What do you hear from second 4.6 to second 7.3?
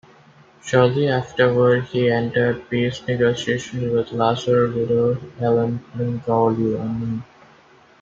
widow, Helen Palaiologina.